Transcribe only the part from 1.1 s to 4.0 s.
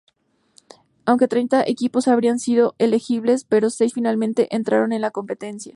treinta equipos habrían sido elegibles, solo seis